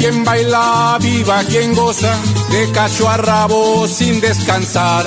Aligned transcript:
Quien 0.00 0.24
baila, 0.24 0.96
viva 0.98 1.44
quien 1.44 1.74
goza, 1.74 2.16
de 2.50 2.70
cacho 2.72 3.08
a 3.08 3.18
rabo 3.18 3.86
sin 3.86 4.18
descansar. 4.20 5.04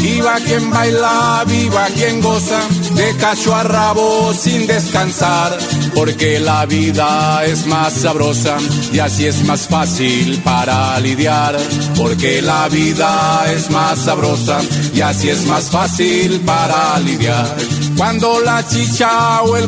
Viva 0.00 0.36
quien 0.36 0.70
baila, 0.70 1.44
viva 1.46 1.86
quien 1.96 2.20
goza, 2.22 2.60
de 2.94 3.16
cacho 3.16 3.54
a 3.54 3.64
rabo 3.64 4.32
sin 4.32 4.66
descansar. 4.68 5.58
Porque 5.94 6.38
la 6.38 6.64
vida 6.64 7.44
es 7.44 7.66
más 7.66 7.92
sabrosa 7.92 8.56
y 8.92 9.00
así 9.00 9.26
es 9.26 9.44
más 9.44 9.66
fácil 9.66 10.40
para 10.44 10.98
lidiar. 11.00 11.56
Porque 11.96 12.40
la 12.40 12.68
vida 12.68 13.44
es 13.52 13.68
más 13.70 13.98
sabrosa 13.98 14.60
y 14.94 15.00
así 15.00 15.28
es 15.28 15.44
más 15.46 15.64
fácil 15.70 16.40
para 16.42 16.98
lidiar. 17.00 17.56
Cuando 17.96 18.40
la 18.40 18.64
chicha 18.66 19.42
o 19.42 19.56
el 19.56 19.66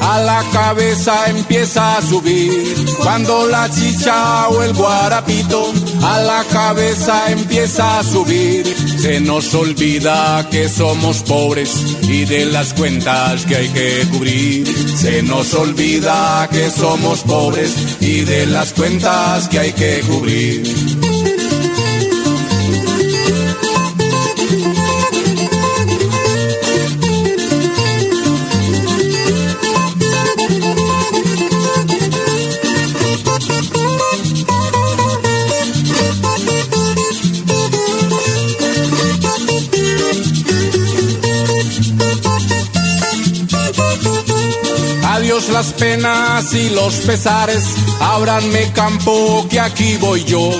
a 0.00 0.20
la 0.20 0.42
cabeza 0.52 1.26
empieza 1.26 1.96
a 1.96 2.02
subir. 2.02 2.74
Cuando 2.98 3.46
la 3.46 3.68
chicha 3.70 4.48
o 4.48 4.62
el 4.62 4.72
guarapito 4.72 5.72
a 6.02 6.20
la 6.20 6.44
cabeza 6.44 7.30
empieza 7.30 7.98
a 7.98 8.04
subir. 8.04 8.64
Se 8.98 9.20
nos 9.20 9.54
olvida 9.54 10.48
que 10.50 10.68
somos 10.68 11.22
pobres 11.22 11.70
y 12.02 12.24
de 12.24 12.46
las 12.46 12.72
cuentas 12.74 13.44
que 13.46 13.56
hay 13.56 13.68
que 13.68 14.06
cubrir. 14.10 14.96
Se 14.96 15.22
nos 15.22 15.54
olvida 15.54 16.48
que 16.50 16.70
somos 16.70 17.20
pobres 17.20 17.74
y 18.00 18.20
de 18.20 18.46
las 18.46 18.72
cuentas 18.72 19.48
que 19.48 19.58
hay 19.58 19.72
que 19.72 20.00
cubrir. 20.08 21.21
Las 45.62 45.72
penas 45.74 46.54
y 46.54 46.70
los 46.70 46.94
pesares, 47.06 47.62
ábranme 48.00 48.72
campo 48.72 49.46
que 49.48 49.60
aquí 49.60 49.96
voy 50.00 50.24
yo. 50.24 50.50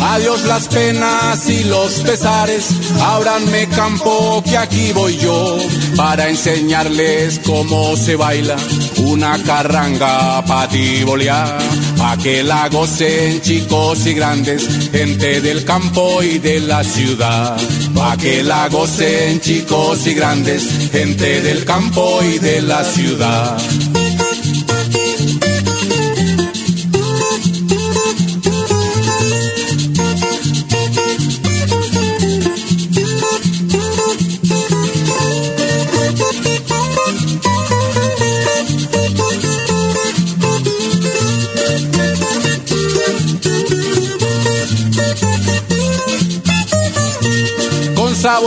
Adiós 0.00 0.44
las 0.44 0.66
penas 0.68 1.46
y 1.50 1.64
los 1.64 1.92
pesares, 2.00 2.68
ábranme 3.02 3.68
campo 3.68 4.42
que 4.42 4.56
aquí 4.56 4.92
voy 4.92 5.14
yo. 5.18 5.58
Para 5.94 6.30
enseñarles 6.30 7.38
cómo 7.44 7.96
se 7.96 8.16
baila 8.16 8.56
una 9.04 9.36
carranga 9.42 10.42
patibolear. 10.46 11.58
Pa' 11.98 12.16
que 12.16 12.42
la 12.42 12.68
gocen 12.70 13.42
chicos 13.42 14.06
y 14.06 14.14
grandes, 14.14 14.90
gente 14.90 15.42
del 15.42 15.66
campo 15.66 16.22
y 16.22 16.38
de 16.38 16.60
la 16.60 16.82
ciudad. 16.82 17.58
Pa' 17.94 18.16
que 18.16 18.42
la 18.42 18.68
gocen 18.68 19.38
chicos 19.40 20.06
y 20.06 20.14
grandes, 20.14 20.90
gente 20.92 21.42
del 21.42 21.64
campo 21.66 22.22
y 22.22 22.38
de 22.38 22.62
la 22.62 22.82
ciudad. 22.84 23.58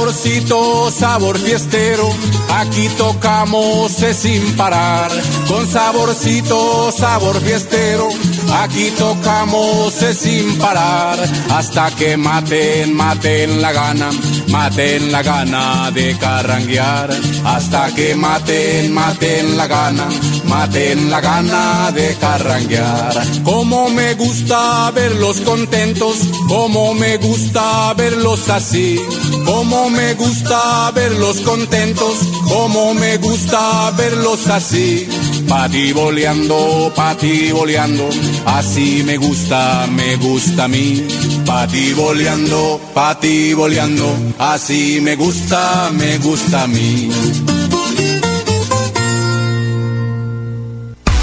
Saborcito, 0.09 0.89
sabor 0.89 1.37
fiestero, 1.37 2.09
aquí 2.57 2.89
tocamos 2.97 3.91
sin 3.91 4.55
parar. 4.55 5.11
Con 5.47 5.67
saborcito, 5.67 6.91
sabor 6.91 7.39
fiestero, 7.41 8.09
aquí 8.61 8.91
tocamos 8.97 9.93
sin 9.93 10.57
parar. 10.57 11.19
Hasta 11.51 11.91
que 11.91 12.17
maten, 12.17 12.95
maten 12.95 13.61
la 13.61 13.71
gana, 13.71 14.09
maten 14.47 15.11
la 15.11 15.21
gana 15.21 15.91
de 15.91 16.17
carranguear. 16.17 17.11
Hasta 17.45 17.93
que 17.93 18.15
maten, 18.15 18.91
maten 18.91 19.57
la 19.57 19.67
gana, 19.67 20.07
maten 20.49 21.09
la 21.09 21.21
gana 21.21 21.91
de 21.91 22.15
carranguear. 22.19 23.13
Como 23.43 23.89
me 23.89 24.15
gusta 24.15 24.91
verlos 24.91 25.39
contentos, 25.41 26.17
como 26.47 26.93
me 26.95 27.17
gusta 27.17 27.93
verlos 27.93 28.49
así. 28.49 28.99
Como 29.45 29.89
me 29.89 30.13
gusta 30.15 30.91
verlos 30.93 31.39
contentos, 31.41 32.15
como 32.47 32.93
me 32.93 33.17
gusta 33.17 33.91
verlos 33.91 34.47
así. 34.47 35.07
Patiboleando, 35.47 36.91
patiboleando, 36.95 38.09
así 38.45 39.03
me 39.05 39.17
gusta, 39.17 39.87
me 39.91 40.15
gusta 40.17 40.65
a 40.65 40.67
mí. 40.67 41.07
Patiboleando, 41.45 42.79
patiboleando, 42.93 44.07
así 44.37 44.99
me 45.01 45.15
gusta, 45.15 45.91
me 45.93 46.17
gusta 46.19 46.63
a 46.63 46.67
mí. 46.67 47.58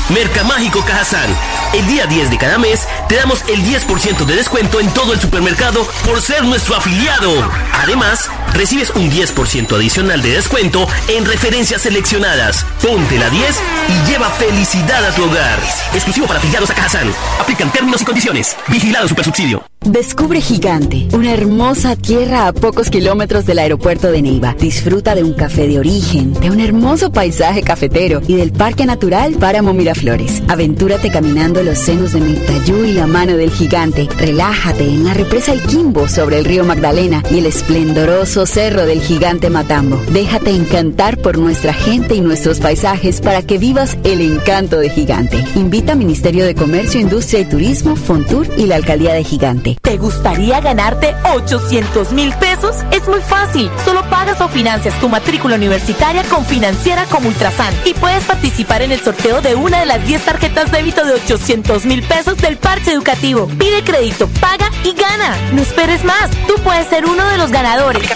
Mercamágico 0.09 0.85
Cajazán. 0.85 1.37
El 1.77 1.87
día 1.89 2.07
10 2.07 2.31
de 2.31 2.39
cada 2.39 2.57
mes 2.57 2.89
te 3.07 3.17
damos 3.17 3.45
el 3.49 3.63
10% 3.63 4.25
de 4.25 4.37
descuento 4.37 4.81
en 4.81 4.89
todo 4.95 5.13
el 5.13 5.21
supermercado 5.21 5.87
por 6.07 6.23
ser 6.23 6.43
nuestro 6.43 6.75
afiliado. 6.75 7.31
Además, 7.75 8.31
recibes 8.55 8.89
un 8.95 9.11
10% 9.11 9.77
adicional 9.77 10.23
de 10.23 10.31
descuento 10.31 10.89
en 11.09 11.27
referencias 11.27 11.83
seleccionadas. 11.83 12.65
Ponte 12.81 13.19
la 13.19 13.29
10 13.29 13.61
y 13.89 14.11
lleva 14.11 14.31
felicidad 14.31 15.05
a 15.05 15.15
tu 15.15 15.25
hogar. 15.25 15.59
Exclusivo 15.93 16.27
para 16.27 16.39
afiliados 16.39 16.71
a 16.71 16.75
Cajazán. 16.75 17.13
Aplican 17.39 17.71
términos 17.71 18.01
y 18.01 18.07
condiciones. 18.07 18.57
Vigilado 18.69 19.07
Supersubsidio. 19.07 19.63
Descubre 19.87 20.41
Gigante, 20.41 21.07
una 21.13 21.33
hermosa 21.33 21.95
tierra 21.95 22.49
a 22.49 22.53
pocos 22.53 22.91
kilómetros 22.91 23.47
del 23.47 23.61
aeropuerto 23.61 24.11
de 24.11 24.21
Neiva. 24.21 24.57
Disfruta 24.59 25.15
de 25.15 25.23
un 25.23 25.35
café 25.35 25.69
de 25.69 25.79
origen, 25.79 26.33
de 26.33 26.51
un 26.51 26.59
hermoso 26.59 27.13
paisaje 27.13 27.63
cafetero 27.63 28.21
y 28.27 28.35
del 28.35 28.51
Parque 28.51 28.85
Natural 28.85 29.35
Páramo 29.35 29.75
Miraflores. 29.75 30.43
Aventúrate 30.49 31.13
caminando 31.13 31.63
los 31.67 31.79
senos 31.79 32.13
de 32.13 32.21
Mirtayú 32.21 32.85
y 32.85 32.93
la 32.93 33.09
mano 33.09 33.37
del 33.37 33.51
gigante. 33.51 34.09
Relájate 34.17 34.85
en 34.85 35.05
la 35.05 35.15
represa 35.15 35.53
El 35.53 35.61
Quimbo 35.63 36.07
sobre 36.07 36.39
el 36.39 36.45
río 36.45 36.63
Magdalena 36.65 37.25
y 37.29 37.39
el 37.39 37.47
esplendoroso 37.47 38.47
cerro 38.47 38.87
del 38.87 39.01
gigante 39.01 39.51
Matambo. 39.51 39.97
Déjate 40.13 40.51
encantar 40.51 41.19
por 41.19 41.39
nuestra 41.39 41.75
gente 41.75 42.15
y 42.15 42.21
nuestros 42.21 42.61
paisajes 42.61 43.21
para 43.21 43.43
que 43.43 43.59
vivas 43.59 43.99
el 44.05 44.21
encanto 44.21 44.79
de 44.79 44.91
Gigante. 44.91 45.45
Invita 45.57 45.97
Ministerio 45.97 46.45
de 46.45 46.55
Comercio, 46.55 47.01
Industria 47.01 47.41
y 47.41 47.47
Turismo, 47.47 47.97
Fontur 47.97 48.47
y 48.57 48.67
la 48.67 48.77
Alcaldía 48.77 49.15
de 49.15 49.25
Gigante. 49.25 49.77
¿Te 49.83 49.97
gustaría 49.97 50.61
ganarte 50.61 51.17
800 51.35 52.13
mil 52.13 52.33
pesos? 52.35 52.77
Es 52.93 53.09
muy 53.09 53.21
fácil. 53.21 53.69
Solo 53.85 54.09
pagas 54.09 54.41
o 54.41 54.47
financias 54.47 54.95
tu 55.01 55.09
matrícula 55.09 55.57
universitaria 55.57 56.23
con 56.25 56.45
Financiera 56.45 57.07
como 57.07 57.29
Ultrasan 57.29 57.75
y 57.85 57.93
puedes 57.95 58.23
participar 58.23 58.83
en 58.83 58.93
el 58.93 59.01
sorteo 59.01 59.43
de 59.43 59.57
una 59.57 59.81
de 59.81 59.87
las 59.87 60.07
10 60.07 60.23
tarjetas 60.25 60.71
débito 60.71 61.05
de 61.05 61.15
800 61.15 61.56
200 61.63 61.87
mil 61.87 62.03
pesos 62.03 62.37
del 62.37 62.59
parche 62.59 62.93
educativo. 62.93 63.49
Pide 63.59 63.83
crédito, 63.83 64.29
paga 64.41 64.71
y 64.85 64.93
gana. 64.93 65.37
No 65.53 65.63
esperes 65.63 66.05
más. 66.05 66.31
Tú 66.47 66.55
puedes 66.63 66.87
ser 66.89 67.07
uno 67.07 67.27
de 67.29 67.39
los 67.39 67.51
ganadores. 67.51 68.03
Y 68.03 68.07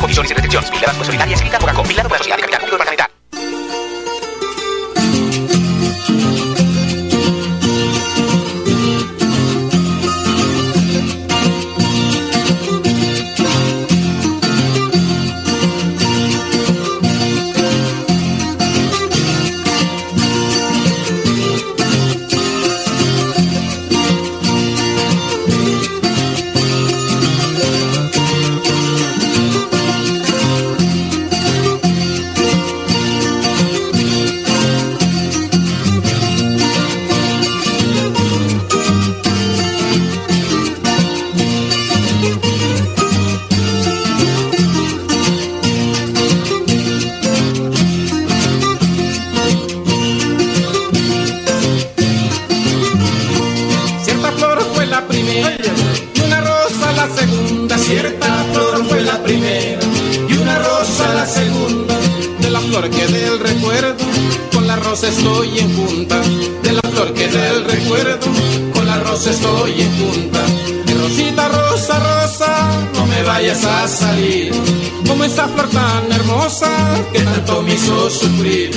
sufrir. 78.20 78.70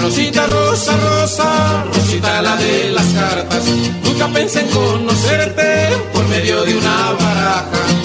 Rosita, 0.00 0.46
Rosa, 0.46 0.96
Rosa, 0.96 1.84
Rosita 1.92 2.40
la 2.40 2.56
de 2.56 2.90
las 2.90 3.06
cartas, 3.06 3.64
nunca 4.04 4.28
pensé 4.28 4.60
en 4.60 4.68
conocerte 4.68 5.88
por 6.12 6.26
medio 6.28 6.64
de 6.64 6.78
una 6.78 7.12
baraja 7.12 7.97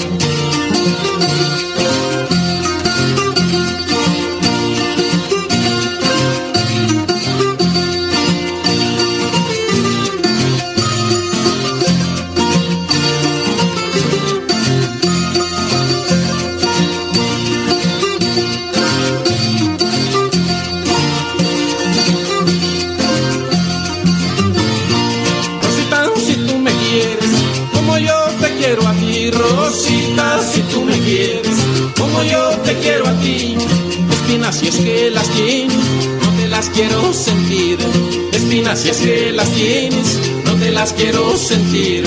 si 38.76 38.90
es 38.90 38.98
que 38.98 39.32
las 39.32 39.50
tienes, 39.52 40.20
no 40.46 40.54
te 40.56 40.72
las 40.72 40.94
quiero 40.94 41.38
sentir. 41.38 42.04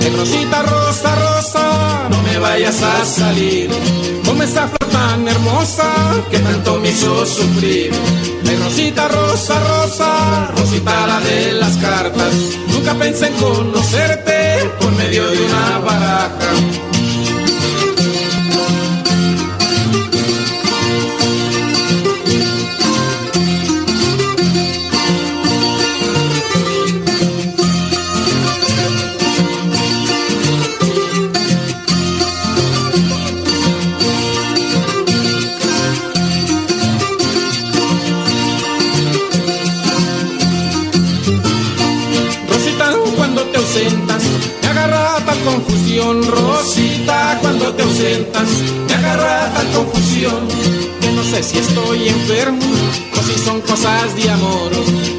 De 0.00 0.10
rosita, 0.10 0.62
rosa, 0.62 1.14
rosa, 1.14 2.08
no 2.10 2.22
me 2.22 2.38
vayas 2.38 2.80
a 2.80 3.04
salir. 3.04 3.68
Como 4.24 4.42
esa 4.42 4.68
flor 4.68 4.90
tan 4.90 5.28
hermosa 5.28 5.92
que 6.30 6.38
tanto 6.38 6.78
me 6.78 6.90
hizo 6.90 7.26
sufrir. 7.26 7.92
De 8.44 8.56
rosita, 8.56 9.08
rosa, 9.08 9.58
rosa, 9.68 10.52
rosita 10.56 11.06
la 11.06 11.20
de 11.20 11.52
las 11.52 11.76
cartas. 11.76 12.34
Nunca 12.68 12.94
pensé 12.94 13.26
en 13.26 13.34
conocerte 13.34 14.70
por 14.80 14.92
medio 14.92 15.28
de 15.28 15.42
una 15.42 15.78
baraja. 15.80 16.85
Rosita, 45.98 47.38
cuando 47.40 47.72
te 47.72 47.82
ausentas, 47.82 48.48
me 48.86 48.94
agarra 48.94 49.50
tal 49.54 49.66
confusión, 49.72 50.46
que 51.00 51.10
no 51.12 51.24
sé 51.24 51.42
si 51.42 51.58
estoy 51.58 52.08
enfermo, 52.08 52.66
o 53.14 53.22
si 53.22 53.38
son 53.42 53.60
cosas 53.62 54.14
de 54.14 54.30
amor, 54.30 54.72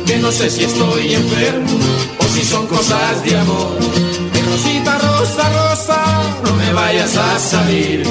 que 0.06 0.18
no 0.18 0.32
sé 0.32 0.52
si 0.52 0.66
estoy 0.66 1.16
enfermo, 1.16 1.80
o 2.20 2.24
si 2.32 2.44
son 2.44 2.68
cosas 2.68 3.24
de 3.24 3.38
amor. 3.38 3.80
Que 4.32 4.42
Rosita, 4.44 5.00
Rosa, 5.00 5.50
Rosa, 5.50 6.22
no 6.44 6.54
me 6.54 6.72
vayas 6.74 7.18
a 7.18 7.40
salir, 7.40 8.04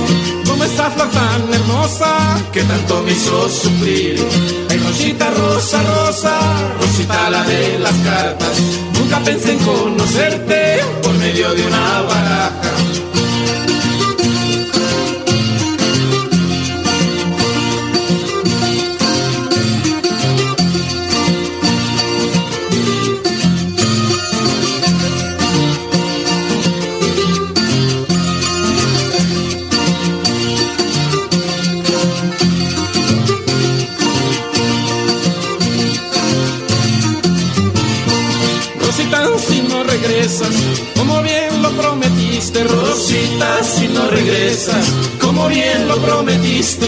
como 0.44 0.64
esa 0.64 0.90
flor 0.90 1.08
tan 1.10 1.54
hermosa, 1.54 2.42
que 2.52 2.62
tanto 2.64 3.00
me 3.02 3.12
hizo 3.12 3.48
sufrir. 3.48 4.26
Ay, 4.70 4.78
Rosita, 4.78 5.30
Rosa, 5.30 5.82
Rosa, 5.82 6.40
Rosita 6.80 7.30
la 7.30 7.44
de 7.44 7.78
las 7.78 7.94
cartas 7.94 8.86
nunca 9.06 9.20
pensé 9.25 9.53
en 9.53 9.58
conocerte 9.58 10.81
por 11.03 11.14
medio 11.14 11.55
de 11.55 11.67
una 11.67 12.03
baraja. 12.03 12.65
como 40.97 41.23
bien 41.23 41.62
lo 41.62 41.71
prometiste, 41.71 42.65
Rosita, 42.65 43.62
si 43.62 43.88
no 43.88 44.09
regresas, 44.09 44.87
como 45.21 45.49
bien 45.49 45.88
lo 45.88 45.97
prometiste, 45.99 46.87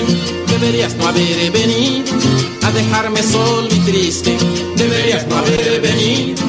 deberías 0.49 0.95
no 0.97 1.09
haber 1.09 1.51
venido 1.51 2.13
a 2.63 2.71
dejarme 2.73 3.23
solo 3.23 3.69
y 3.71 3.79
triste, 3.81 4.37
deberías 4.77 5.27
no 5.27 5.39
haber 5.39 5.81
venido 5.81 6.43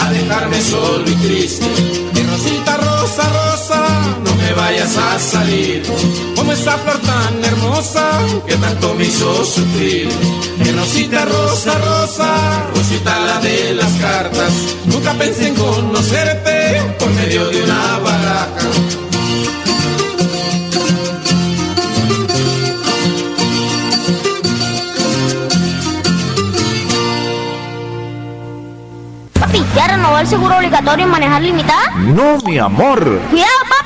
a 0.00 0.10
dejarme 0.10 0.60
solo 0.62 1.04
y 1.06 1.14
triste, 1.26 1.66
que 2.14 2.22
Rosita, 2.22 2.76
Rosa, 2.76 3.22
Rosa, 3.28 3.86
no 4.24 4.35
me 4.46 4.52
vayas 4.54 4.96
a 4.96 5.18
salir 5.18 5.82
como 6.36 6.52
esa 6.52 6.78
flor 6.78 6.98
tan 6.98 7.44
hermosa 7.44 8.10
que 8.46 8.54
tanto 8.56 8.94
me 8.94 9.04
hizo 9.04 9.44
sufrir. 9.44 10.08
Menosita 10.58 11.24
rosa, 11.24 11.72
rosa, 11.78 12.66
rosita 12.74 13.18
la 13.20 13.40
de 13.40 13.74
las 13.74 13.92
cartas. 13.94 14.52
Nunca 14.86 15.12
pensé 15.14 15.48
en 15.48 15.54
conocerte 15.56 16.80
por 16.98 17.10
medio 17.10 17.48
de 17.48 17.62
una 17.62 17.98
baraja. 17.98 18.46
Papi, 29.40 29.62
¿ya 29.74 29.88
renovó 29.88 30.18
el 30.18 30.26
seguro 30.26 30.56
obligatorio 30.56 31.06
y 31.06 31.10
manejar 31.10 31.42
limitada? 31.42 31.90
No, 31.96 32.38
mi 32.46 32.58
amor. 32.58 33.20
Cuidado, 33.30 33.50
papi 33.68 33.85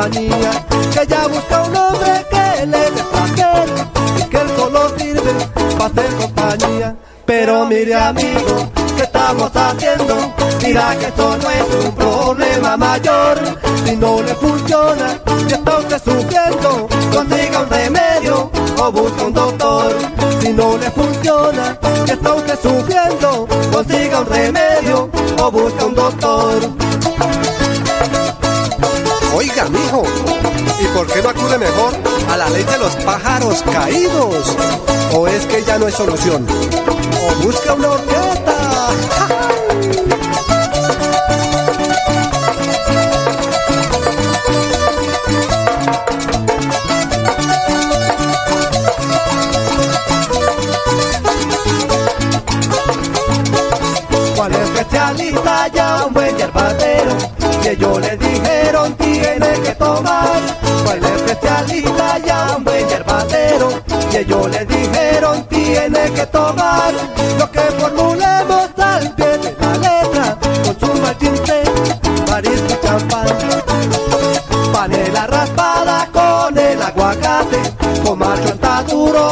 Que 0.00 1.06
ya 1.08 1.26
busca 1.26 1.62
un 1.64 1.76
hombre 1.76 2.24
que 2.30 2.66
le 2.66 2.78
dé 2.78 3.02
placer 3.10 4.28
que 4.30 4.36
él 4.36 4.48
solo 4.56 4.96
sirve 4.96 5.32
para 5.76 5.86
hacer 5.86 6.14
compañía. 6.14 6.96
Pero 7.26 7.66
mire 7.66 7.96
amigo, 7.96 8.70
¿qué 8.96 9.02
estamos 9.02 9.50
haciendo? 9.52 10.32
Mira 10.62 10.96
que 10.96 11.06
esto 11.06 11.36
no 11.42 11.50
es 11.50 11.84
un 11.84 11.94
problema 11.96 12.76
mayor. 12.76 13.38
Si 13.84 13.96
no 13.96 14.22
le 14.22 14.34
funciona, 14.36 15.20
si 15.48 15.54
está 15.54 15.78
usted 15.78 16.00
sufriendo, 16.04 16.88
consiga 17.12 17.60
un 17.62 17.68
remedio 17.68 18.50
o 18.80 18.92
busca 18.92 19.24
un 19.24 19.32
doctor. 19.32 19.96
Si 20.40 20.52
no 20.52 20.76
le 20.76 20.90
funciona, 20.92 21.76
si 22.06 22.12
está 22.12 22.34
usted 22.34 22.58
sufriendo, 22.62 23.48
consiga 23.72 24.20
un 24.20 24.26
remedio 24.26 25.10
o 25.42 25.50
busca 25.50 25.86
un 25.86 25.94
doctor. 25.94 26.88
Por 30.98 31.06
qué 31.06 31.22
no 31.22 31.28
acude 31.28 31.58
mejor 31.58 31.94
a 32.28 32.36
la 32.36 32.50
ley 32.50 32.64
de 32.64 32.76
los 32.76 32.96
pájaros 32.96 33.62
caídos? 33.62 34.56
¿O 35.14 35.28
es 35.28 35.46
que 35.46 35.62
ya 35.62 35.78
no 35.78 35.86
hay 35.86 35.92
solución? 35.92 36.44
¿O 36.44 37.44
busca 37.44 37.74
una 37.74 37.90
orquesta? 37.90 38.57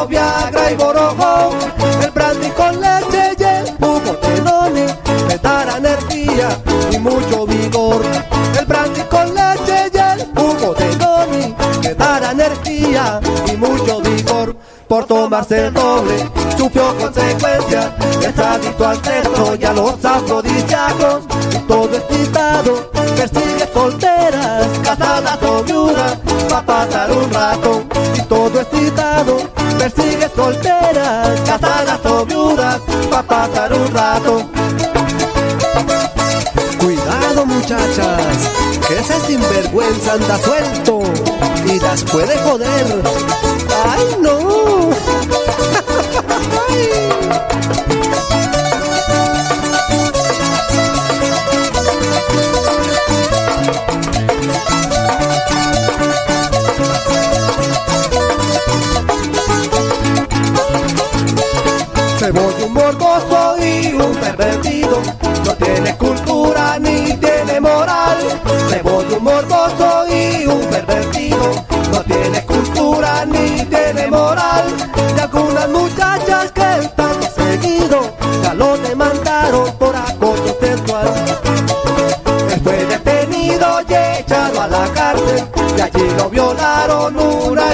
Viagra 0.07 0.71
y 0.71 0.77
borojo. 0.77 1.51
El 2.03 2.11
brandy 2.11 2.49
con 2.51 2.81
leche 2.81 3.37
y 3.39 3.43
el 3.43 3.71
jugo 3.77 4.17
de 4.23 4.41
noni. 4.43 4.87
Me 5.29 5.39
dará 5.39 5.79
energía 5.79 6.49
y 6.91 6.99
mucho 6.99 7.47
vigor. 7.47 8.03
El 8.59 8.67
brandy 8.67 9.03
con 9.03 9.35
leche 9.35 9.91
y 9.93 9.99
el 9.99 10.27
jugo 10.35 10.75
de 10.75 10.97
noni. 10.97 11.55
Me 11.83 11.95
dará 11.95 12.33
energía 12.33 13.21
y 13.53 13.57
mucho 13.57 14.01
vigor. 14.01 14.57
Por 14.89 15.05
tomarse 15.05 15.67
el 15.67 15.75
doble, 15.75 16.31
sufrió 16.57 16.97
consecuencias. 16.97 17.91
Es 18.23 18.39
adicto 18.39 18.87
al 18.87 19.05
sexo 19.05 19.57
y 19.61 19.65
a 19.65 19.73
los 19.73 20.05
afrodisíacos. 20.05 21.27
Todo 21.67 21.97
excitado, 21.97 22.91
persigue 22.93 23.69
solteras, 23.73 24.67
casadas 24.85 25.43
o 25.43 25.65
viudas, 25.65 26.19
pa' 26.49 26.63
pasar 26.63 27.11
un 27.11 27.33
rato. 27.33 27.83
Y 28.15 28.21
todo 28.23 28.61
excitado, 28.61 29.39
persigue 29.91 30.29
solteras, 30.35 31.41
casadas 31.43 32.01
o 32.07 32.27
viudas, 32.27 32.81
pa' 33.11 33.23
pasar 33.23 33.73
un 33.73 33.95
rato. 33.95 34.51
Cuidado 36.81 37.47
muchachas, 37.47 38.51
que 38.89 38.99
ese 38.99 39.21
sinvergüenza 39.27 40.15
anda 40.15 40.39
suelto 40.39 41.01
y 41.67 41.79
las 41.79 42.03
puede 42.05 42.37
joder. 42.39 43.03
¡Ay 43.85 44.17
no! 44.21 44.91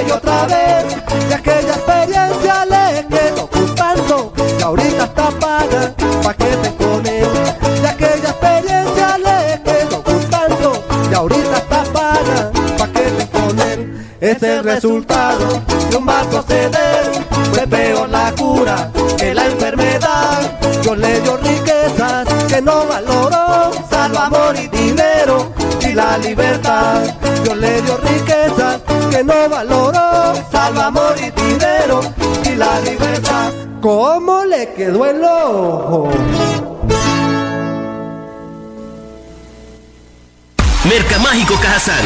y 0.07 0.11
otra 0.11 0.45
vez 0.45 0.85
y 1.29 1.33
aquella 1.33 1.73
experiencia 1.73 2.65
le 2.65 3.07
quedó 3.07 3.49
gustando 3.53 4.33
y 4.59 4.61
ahorita 4.61 5.03
está 5.03 5.29
paga 5.39 5.93
pa' 6.23 6.33
que 6.33 6.45
te 6.45 6.75
con 6.75 7.05
él 7.05 7.27
y 7.81 7.85
aquella 7.85 8.29
experiencia 8.29 9.17
le 9.17 9.61
quedó 9.63 10.03
gustando 10.03 10.83
y 11.11 11.13
ahorita 11.13 11.57
está 11.57 11.83
paga 11.83 12.51
pa' 12.77 12.87
que 12.87 13.01
te 13.01 13.27
con 13.29 13.59
él 13.59 14.07
es 14.19 14.43
el 14.43 14.63
resultado 14.63 15.61
de 15.89 15.97
un 15.97 16.05
vaso 16.05 16.43
ceder 16.47 17.11
fue 17.53 17.67
peor 17.67 18.09
la 18.09 18.31
cura 18.33 18.91
que 19.17 19.33
la 19.33 19.45
enfermedad 19.45 20.59
Dios 20.81 20.97
le 20.97 21.19
dio 21.21 21.37
riquezas 21.37 22.27
que 22.47 22.61
no 22.61 22.85
valoró 22.87 23.71
salvo 23.89 24.19
amor 24.19 24.55
y 24.55 24.67
dinero 24.67 25.53
y 25.93 25.95
la 25.95 26.17
libertad 26.17 27.03
Dios 27.43 27.57
le 27.57 27.81
dio 27.81 27.97
riquezas 27.97 28.81
que 29.11 29.23
no 29.23 29.49
valoró 29.49 30.33
salvo 30.51 30.81
amor 30.81 31.15
y 31.17 31.29
dinero 31.29 32.01
y 32.45 32.55
la 32.55 32.79
libertad 32.81 33.51
¿Cómo 33.81 34.45
le 34.45 34.73
quedó 34.73 35.05
el 35.05 35.21
ojo? 35.25 36.09
Mercamágico 40.85 41.55
Cajazán. 41.55 42.05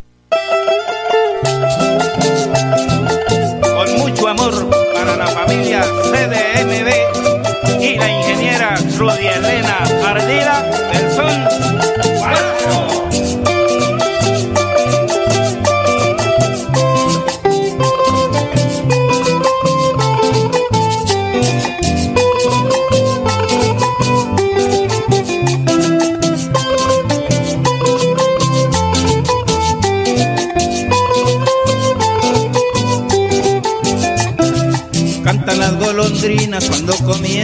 CDMD 6.21 7.81
y 7.81 7.97
la 7.97 8.11
ingeniera 8.11 8.75
Rudy 8.95 9.25
Elena 9.25 9.83
Ardila 10.05 10.80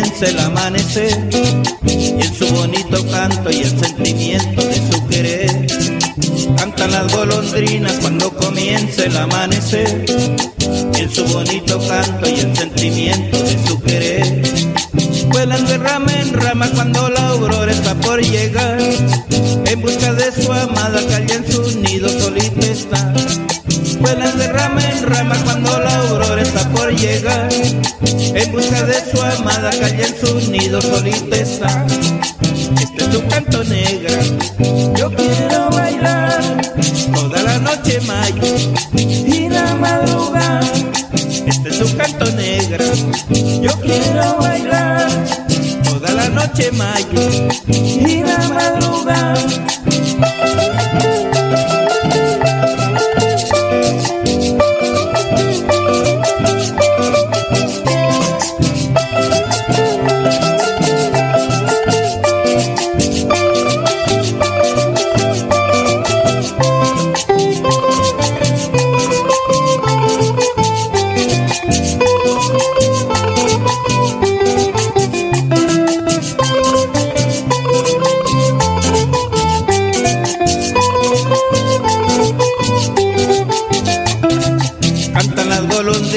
comienza 0.07 0.25
el 0.29 0.39
amanecer 0.39 1.29
y 1.85 2.21
en 2.21 2.33
su 2.33 2.47
bonito 2.53 3.05
canto 3.07 3.51
y 3.51 3.57
el 3.57 3.79
sentimiento 3.79 4.61
de 4.61 4.75
su 4.75 5.07
querer. 5.07 5.67
Cantan 6.55 6.91
las 6.91 7.13
golondrinas 7.13 7.93
cuando 7.99 8.31
comienza 8.31 9.03
el 9.03 9.17
amanecer 9.17 10.05
y 10.95 11.01
en 11.01 11.13
su 11.13 11.25
bonito 11.25 11.79
canto 11.87 12.29
y 12.29 12.39
el 12.39 12.55
sentimiento 12.55 13.43
de 13.43 13.67
su 13.67 13.81
querer. 13.81 14.43
Vuelan 15.29 15.65
de 15.65 15.77
rama 15.77 16.13
en 16.13 16.33
rama 16.33 16.69
cuando 16.73 17.09
la 17.09 17.27
aurora 17.29 17.71
está 17.71 17.93
por 17.95 18.21
llegar. 18.21 18.79
En 18.79 19.81
busca 19.81 20.13
de 20.13 20.31
su 20.41 20.51
amada 20.53 21.01
que 21.05 21.15
allá 21.15 21.35
en 21.35 21.51
su 21.51 21.79
nido 21.81 22.07
solita 22.17 22.65
está. 22.65 23.13
Vuelan 23.99 24.37
de 24.37 24.47
rama 24.47 24.81
en 24.89 25.03
rama 25.03 25.35
cuando 25.43 25.79
la 25.79 25.95
aurora 25.95 26.41
está 26.41 26.69
por 26.69 26.95
llegar. 26.95 27.49
En 28.09 28.51
busca 28.51 28.83
de 28.83 28.95
su 29.11 29.21
amada 29.21 29.69
allá 29.69 29.89
en 29.89 30.17
su 30.17 30.51
nido 30.51 30.81
solita 30.81 31.35
está. 31.35 31.85
Este 32.81 33.03
es 33.03 33.09
tu 33.09 33.27
canto 33.27 33.63
negra. 33.65 34.17
Yo 34.97 35.11
quiero 35.11 35.69
bailar 35.71 36.41
toda 37.13 37.43
la 37.43 37.59
noche 37.59 37.99
mayo 38.01 38.55
y 38.95 39.49
la 39.49 39.75
madrugada. 39.75 40.71
Este 41.45 41.69
es 41.69 41.79
tu 41.79 41.97
canto 41.97 42.25
negra. 42.31 42.85
Yo 43.61 43.71
quiero 43.81 44.37
bailar 44.37 45.07
toda 45.83 46.11
la 46.13 46.29
noche 46.29 46.71
mayo 46.71 47.21
y 47.67 48.23
la 48.23 48.37
madrugada. 48.49 49.35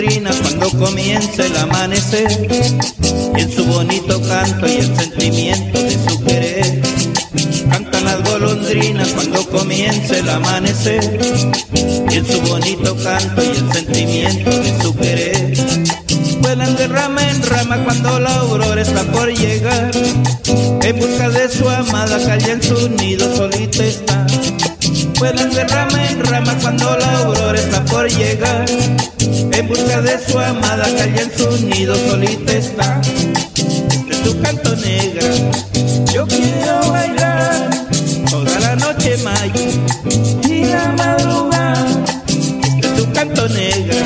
Cuando 0.03 0.71
comienza 0.79 1.45
el 1.45 1.55
amanecer 1.59 2.49
y 3.37 3.41
en 3.41 3.53
su 3.53 3.67
bonito 3.67 4.19
canto 4.23 4.67
y 4.67 4.77
el 4.77 4.97
sentimiento 4.97 5.79
de 5.79 5.91
su 5.91 6.25
querer. 6.25 6.83
Cantan 7.71 8.05
las 8.05 8.23
golondrinas 8.25 9.09
cuando 9.09 9.47
comienza 9.51 10.17
el 10.17 10.29
amanecer 10.31 11.21
y 11.75 12.17
en 12.17 12.27
su 12.27 12.41
bonito 12.41 12.97
canto 12.97 13.43
y 13.45 13.49
el 13.49 13.73
sentimiento 13.73 14.51
de 14.51 14.83
su 14.83 14.97
querer. 14.97 15.55
Vuelan 16.41 16.77
de 16.77 16.89
rama 16.89 17.29
en 17.29 17.43
rama 17.43 17.85
cuando 17.85 18.21
la 18.21 18.35
aurora 18.37 18.81
está 18.81 19.03
por 19.13 19.29
llegar. 19.29 19.91
En 20.83 20.99
busca 20.99 21.29
de 21.29 21.49
su 21.51 21.69
amada 21.69 22.17
que 22.25 22.33
allá 22.33 22.53
en 22.53 22.63
su 22.63 22.89
nido 22.89 23.37
solita 23.37 23.85
está. 23.85 24.27
Vuelan 25.21 25.51
de 25.51 25.65
rama 25.65 26.07
en 26.09 26.25
rama 26.25 26.57
cuando 26.63 26.97
la 26.97 27.19
aurora 27.19 27.59
está 27.59 27.85
por 27.85 28.09
llegar. 28.09 28.65
En 29.53 29.69
busca 29.69 30.01
de 30.01 30.19
su 30.19 30.39
amada 30.39 30.87
que 30.87 31.03
allá 31.03 31.21
en 31.21 31.37
su 31.37 31.67
nido 31.67 31.95
solita 32.09 32.53
está. 32.55 33.03
Este 33.03 34.13
es 34.13 34.23
tu 34.23 34.41
canto 34.41 34.75
negra. 34.77 35.29
Yo 36.11 36.27
quiero 36.27 36.91
bailar 36.91 37.69
toda 38.31 38.61
la 38.61 38.77
noche 38.77 39.19
mayo 39.19 39.61
y 40.49 40.65
la 40.65 40.89
madrugada. 40.97 41.87
Este 42.27 42.87
es 42.87 42.95
tu 42.97 43.13
canto 43.13 43.47
negra. 43.51 44.03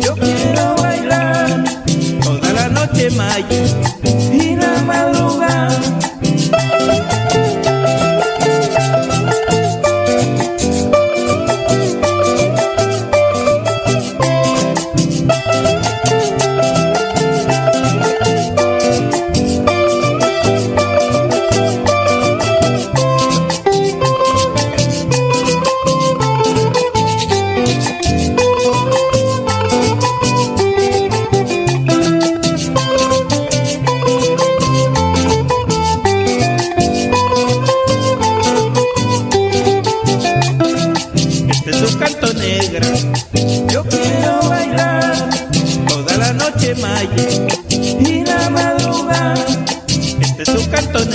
Yo 0.00 0.16
quiero 0.16 0.74
bailar 0.74 1.64
toda 2.20 2.52
la 2.52 2.68
noche 2.68 3.10
mayo 3.10 3.62
y 4.32 4.51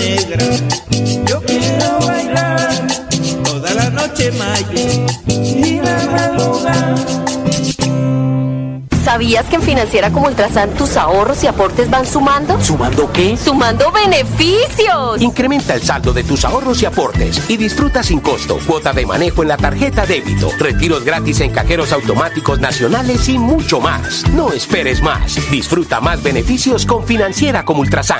negra. 0.10 0.46
Yo 1.26 1.42
quiero 1.42 2.00
bailar 2.06 2.88
toda 3.44 3.74
la 3.74 3.90
noche 3.90 4.32
maya 4.32 4.66
y 5.36 5.82
la 5.82 5.98
madrugada. 6.12 6.96
¿Sabías 9.04 9.46
que 9.46 9.56
en 9.56 9.62
Financiera 9.62 10.12
como 10.12 10.28
Ultrasan 10.28 10.72
tus 10.72 10.98
ahorros 10.98 11.42
y 11.44 11.48
aportes 11.48 11.90
van 11.90 12.06
sumando? 12.06 12.62
¿Sumando 12.62 13.12
qué? 13.14 13.38
¡Sumando 13.38 13.90
beneficios! 13.92 15.22
Incrementa 15.22 15.76
el 15.76 15.82
saldo 15.82 16.12
de 16.12 16.26
tus 16.26 16.44
ahorros 16.44 16.82
y 16.82 16.86
aportes 16.86 17.50
y 17.50 17.56
disfruta 17.56 18.04
sin 18.04 18.20
costo 18.20 18.60
cuota 18.68 18.92
de 18.92 19.06
manejo 19.06 19.44
en 19.44 19.48
la 19.48 19.58
tarjeta 19.58 20.06
débito, 20.06 20.52
retiros 20.60 21.06
gratis 21.06 21.40
en 21.40 21.52
cajeros 21.52 21.94
automáticos 21.94 22.60
nacionales 22.60 23.28
y 23.30 23.40
mucho 23.40 23.80
más. 23.80 24.28
No 24.34 24.52
esperes 24.52 25.02
más. 25.02 25.40
Disfruta 25.50 26.02
más 26.02 26.22
beneficios 26.22 26.86
con 26.86 27.06
Financiera 27.06 27.64
como 27.64 27.82
Ultrasan. 27.82 28.20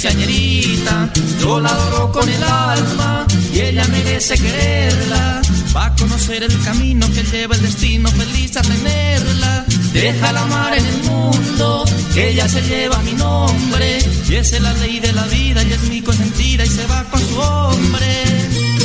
Quinceañerita. 0.00 1.10
Yo 1.40 1.60
la 1.60 1.68
adoro 1.68 2.12
con 2.12 2.28
el 2.28 2.42
alma 2.42 3.26
y 3.52 3.60
ella 3.60 3.84
merece 3.88 4.34
quererla. 4.38 5.42
Va 5.76 5.86
a 5.86 5.94
conocer 5.94 6.42
el 6.42 6.62
camino 6.62 7.06
que 7.12 7.22
lleva 7.22 7.54
el 7.54 7.62
destino 7.62 8.08
feliz 8.10 8.56
a 8.56 8.62
tenerla. 8.62 9.64
Déjala 9.92 10.42
amar 10.42 10.78
en 10.78 10.86
el 10.86 11.02
mundo, 11.02 11.84
ella 12.16 12.48
se 12.48 12.62
lleva 12.62 12.98
mi 13.02 13.12
nombre. 13.12 13.98
Y 14.28 14.34
esa 14.36 14.56
es 14.56 14.62
la 14.62 14.72
ley 14.74 15.00
de 15.00 15.12
la 15.12 15.24
vida 15.24 15.62
y 15.62 15.72
es 15.72 15.82
mi 15.82 16.00
consentida 16.00 16.64
y 16.64 16.68
se 16.68 16.86
va 16.86 17.04
con 17.10 17.20
su 17.20 17.38
hombre. 17.38 18.79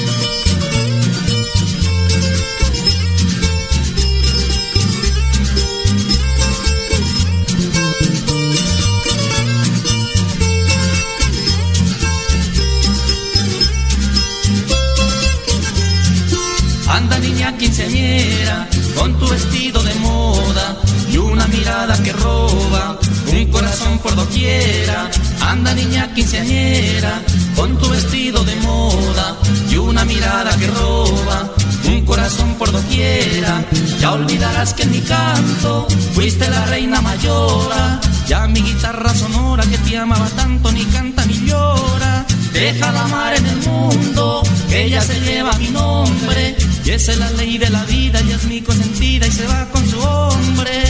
Quinceañera, 17.66 18.68
con 18.96 19.18
tu 19.18 19.28
vestido 19.28 19.82
de 19.82 19.96
moda 19.96 20.78
y 21.12 21.18
una 21.18 21.48
mirada 21.48 21.98
que 22.04 22.14
roba, 22.14 23.00
un 23.32 23.46
corazón 23.52 23.98
por 24.00 24.16
doquiera. 24.16 25.10
Anda 25.42 25.74
niña 25.74 26.14
quinceañera, 26.14 27.24
con 27.56 27.76
tu 27.80 27.90
vestido 27.90 28.44
de 28.44 28.56
moda 28.58 29.36
y 29.72 29.78
una 29.78 30.06
mirada 30.06 30.56
que 30.58 30.68
roba, 30.68 31.52
un 31.88 32.06
corazón 32.06 32.54
por 32.60 32.72
doquiera. 32.72 33.66
Ya 34.00 34.12
olvidarás 34.12 34.76
que 34.76 34.84
en 34.84 34.92
mi 34.92 35.02
canto 35.02 35.88
fuiste 36.14 36.48
la 36.48 36.66
reina 36.68 37.02
mayora, 37.02 38.00
ya 38.28 38.46
mi 38.48 38.62
guitarra 38.62 39.12
sonora 39.16 39.64
que 39.64 39.80
te 39.80 39.98
amaba 39.98 40.30
tanto 40.30 40.72
ni 40.72 40.84
canta 40.86 41.26
ni 41.26 41.34
llora. 41.48 42.26
Déjala 42.56 43.04
amar 43.04 43.36
en 43.36 43.46
el 43.48 43.58
mundo, 43.68 44.42
ella 44.72 45.02
se 45.02 45.20
lleva 45.20 45.52
mi 45.58 45.70
nombre. 45.72 46.56
Y 46.86 46.92
esa 46.92 47.12
es 47.12 47.18
la 47.18 47.30
ley 47.32 47.58
de 47.58 47.70
la 47.70 47.84
vida 47.84 48.22
y 48.22 48.32
es 48.32 48.46
mi 48.46 48.62
consentida 48.62 49.28
y 49.28 49.32
se 49.32 49.46
va 49.46 49.68
con 49.70 49.86
su 49.86 50.00
hombre. 50.00 50.84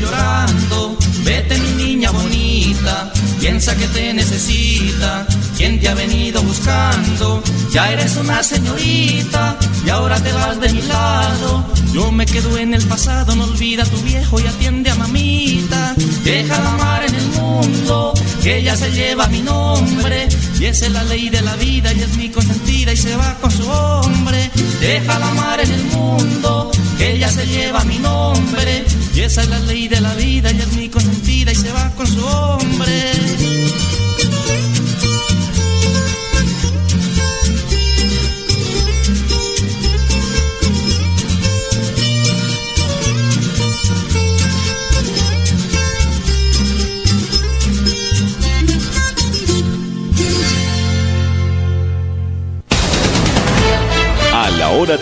Llorando, 0.00 0.96
vete 1.24 1.58
mi 1.58 1.84
niña 1.84 2.10
bonita, 2.10 3.12
piensa 3.38 3.76
que 3.76 3.86
te 3.88 4.14
necesita, 4.14 5.26
quien 5.56 5.78
te 5.78 5.88
ha 5.88 5.94
venido 5.94 6.42
buscando. 6.42 7.42
Ya 7.72 7.92
eres 7.92 8.16
una 8.16 8.42
señorita 8.42 9.58
y 9.84 9.90
ahora 9.90 10.18
te 10.22 10.32
vas 10.32 10.60
de 10.60 10.72
mi 10.72 10.82
lado. 10.82 11.66
Yo 11.92 12.10
me 12.12 12.24
quedo 12.24 12.56
en 12.56 12.72
el 12.72 12.82
pasado, 12.86 13.34
no 13.36 13.44
olvida 13.44 13.82
a 13.82 13.86
tu 13.86 13.98
viejo 13.98 14.40
y 14.40 14.46
atiende 14.46 14.90
a 14.90 14.94
mamita. 14.94 15.94
Déjala 16.24 16.70
amar 16.70 17.04
en 17.04 17.14
el 17.14 17.26
mundo, 17.28 18.14
que 18.42 18.58
ella 18.58 18.76
se 18.76 18.90
lleva 18.92 19.26
mi 19.26 19.42
nombre. 19.42 20.28
Y 20.58 20.66
esa 20.66 20.86
es 20.86 20.92
la 20.92 21.04
ley 21.04 21.28
de 21.28 21.42
la 21.42 21.56
vida 21.56 21.92
y 21.92 22.00
es 22.00 22.16
mi 22.16 22.30
consentida 22.30 22.92
y 22.92 22.96
se 22.96 23.16
va 23.16 23.36
con 23.40 23.50
su 23.50 23.68
hombre. 23.68 24.50
Déjala 24.80 25.28
amar 25.28 25.60
en 25.60 25.72
el 25.72 25.84
mundo, 25.84 26.70
que 26.96 27.16
ella 27.16 27.28
se 27.28 27.46
lleva 27.46 27.84
mi 27.84 27.98
nombre. 27.98 28.84
Esa 29.20 29.42
es 29.42 29.48
la 29.48 29.58
ley 29.60 29.86
de 29.86 30.00
la 30.00 30.14